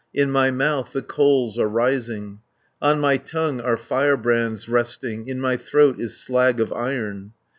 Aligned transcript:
In 0.15 0.31
my 0.31 0.49
mouth 0.49 0.93
the 0.93 1.03
coals 1.03 1.59
are 1.59 1.67
rising, 1.69 2.39
On 2.81 2.99
my 2.99 3.17
tongue 3.17 3.61
are 3.61 3.77
firebrands 3.77 4.67
resting, 4.67 5.27
In 5.27 5.39
my 5.39 5.57
throat 5.57 5.99
is 5.99 6.17
slag 6.17 6.59
of 6.59 6.73
iron. 6.73 7.33